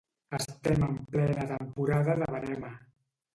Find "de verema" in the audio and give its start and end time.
2.23-2.73